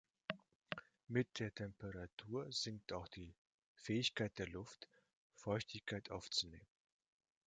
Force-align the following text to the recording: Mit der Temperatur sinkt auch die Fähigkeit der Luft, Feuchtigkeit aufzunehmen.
Mit 1.09 1.37
der 1.37 1.53
Temperatur 1.53 2.51
sinkt 2.51 2.91
auch 2.91 3.07
die 3.07 3.35
Fähigkeit 3.75 4.35
der 4.39 4.47
Luft, 4.47 4.89
Feuchtigkeit 5.35 6.09
aufzunehmen. 6.09 6.65